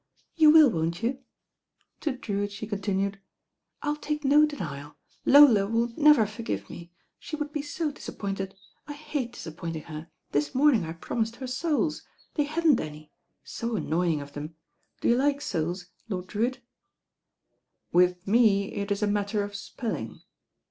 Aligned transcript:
"You 0.35 0.49
will, 0.49 0.71
won't 0.71 1.03
you?" 1.03 1.19
To 1.99 2.11
Drewitt 2.13 2.51
she 2.51 2.65
continued, 2.65 3.19
"I'll 3.83 3.97
take 3.97 4.23
no 4.25 4.47
denial. 4.47 4.95
Lola 5.27 5.67
would 5.67 5.95
never 5.95 6.25
forgpve 6.25 6.71
me. 6.71 6.91
She 7.19 7.35
would 7.35 7.53
be 7.53 7.61
so 7.61 7.91
disappointed. 7.91 8.55
I 8.87 8.93
hate 8.93 9.31
disappointing 9.33 9.83
her. 9.83 10.09
This 10.31 10.55
morning 10.55 10.85
I 10.85 10.93
promised 10.93 11.35
her 11.35 11.45
soles. 11.45 12.01
They 12.33 12.45
hadn't 12.45 12.79
any. 12.79 13.11
So 13.43 13.75
annoying 13.75 14.21
of 14.21 14.33
them. 14.33 14.55
Do 15.01 15.07
you 15.09 15.15
like 15.15 15.39
soles, 15.39 15.91
Lord 16.09 16.25
Drewitt?" 16.25 16.63
"With 17.93 18.25
me 18.27 18.73
it 18.73 18.89
is 18.89 19.03
a 19.03 19.07
matter 19.07 19.43
of 19.43 19.53
spelling." 19.55 20.23